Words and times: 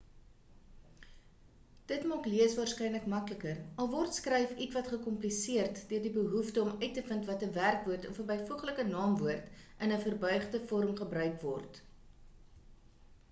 dit 1.89 2.05
maak 2.11 2.29
lees 2.29 2.53
waarskynlik 2.59 3.03
makliker 3.11 3.57
al 3.83 3.91
word 3.91 4.15
skryf 4.19 4.55
ietwat 4.65 4.89
gekompliseerd 4.93 5.81
deur 5.91 6.01
die 6.07 6.13
behoefte 6.15 6.63
om 6.63 6.73
uit 6.85 6.97
te 6.99 7.03
vind 7.11 7.29
of 7.35 7.45
'n 7.49 7.53
werkwoord 7.59 8.07
of 8.13 8.21
'n 8.23 8.27
byvoeglike 8.31 8.85
naamwoord 8.89 9.51
in 9.89 9.95
'n 9.99 10.01
verbuigde 10.07 10.63
vorm 10.73 10.97
gebruik 11.03 11.37
word 11.51 11.79